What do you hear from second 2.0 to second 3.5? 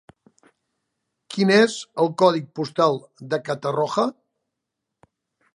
el codi postal de